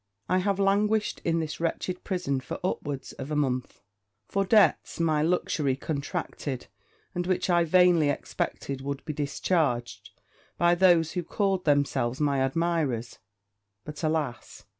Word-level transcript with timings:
I 0.27 0.39
have 0.39 0.57
languished 0.57 1.21
in 1.23 1.39
this 1.39 1.59
wretched 1.59 2.03
prison 2.03 2.39
for 2.39 2.59
upwards 2.63 3.11
of 3.13 3.29
a 3.29 3.35
month, 3.35 3.81
for 4.27 4.43
debts 4.43 4.99
my 4.99 5.21
luxury 5.21 5.75
contracted, 5.75 6.65
and 7.13 7.27
which 7.27 7.51
I 7.51 7.65
vainly 7.65 8.09
expected 8.09 8.81
would 8.81 9.05
be 9.05 9.13
discharged 9.13 10.09
by 10.57 10.73
those 10.73 11.11
who 11.11 11.21
called 11.21 11.65
themselves 11.65 12.19
my 12.19 12.39
admirers: 12.43 13.19
but, 13.85 14.01
alas! 14.03 14.65